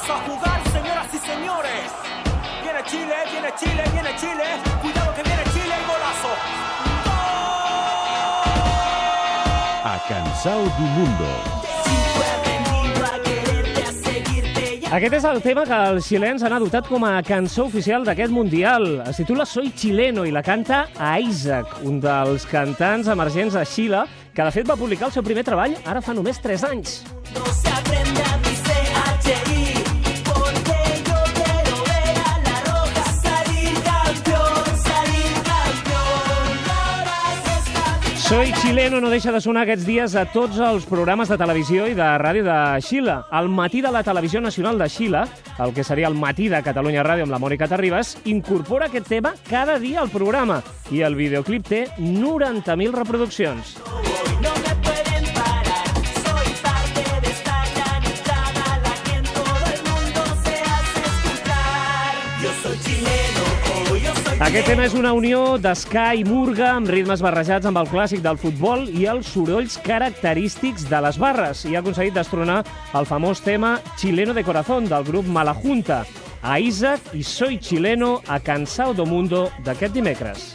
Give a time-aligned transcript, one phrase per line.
[0.00, 1.92] Vamos a jugar, señoras y señores.
[2.62, 4.44] Viene Chile, viene Chile, viene Chile.
[4.80, 6.28] Cuidado que viene Chile y golazo.
[9.84, 11.26] A Cansao du Mundo.
[14.90, 19.04] Aquest és el tema que els xilens han adoptat com a cançó oficial d'aquest Mundial.
[19.06, 20.88] Es titula Soy chileno i la canta
[21.20, 24.02] Isaac, un dels cantants emergents a Xile,
[24.34, 27.02] que de fet va publicar el seu primer treball ara fa només 3 anys.
[27.36, 28.49] No se aprende
[38.30, 41.96] Soy chileno no deixa de sonar aquests dies a tots els programes de televisió i
[41.98, 43.16] de ràdio de Xile.
[43.26, 45.24] Al matí de la Televisió Nacional de Xile,
[45.58, 49.34] el que seria el matí de Catalunya Ràdio amb la Mònica Terribas, incorpora aquest tema
[49.50, 50.62] cada dia al programa
[50.94, 53.74] i el videoclip té 90.000 reproduccions.
[64.40, 68.38] Aquest tema és una unió d'esca i murga amb ritmes barrejats amb el clàssic del
[68.40, 72.62] futbol i els sorolls característics de les barres i ha aconseguit destronar
[72.96, 76.06] el famós tema Chileno de Corazón del grup Malajunta.
[76.40, 80.54] A Isaac i Soy Chileno a Cansao do Mundo d'aquest dimecres.